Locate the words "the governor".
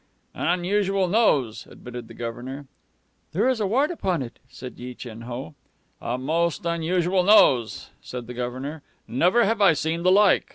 2.07-2.65, 8.25-8.81